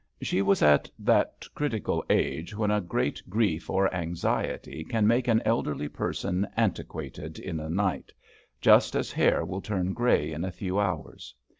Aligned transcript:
She 0.19 0.41
was 0.41 0.63
at 0.63 0.89
that 0.97 1.45
critical 1.53 2.03
age 2.09 2.55
when 2.57 2.71
a 2.71 2.81
great 2.81 3.21
grief 3.29 3.69
or 3.69 3.93
anxiety 3.93 4.83
can 4.83 5.05
make 5.05 5.27
an 5.27 5.43
elderly 5.45 5.87
person 5.89 6.47
antiquated 6.57 7.37
in 7.37 7.59
a 7.59 7.69
night 7.69 8.11
just 8.59 8.95
as 8.95 9.11
hair 9.11 9.45
will 9.45 9.61
turn 9.61 9.93
grey 9.93 10.31
in 10.33 10.43
a 10.43 10.51
few 10.51 10.79
hours. 10.79 11.35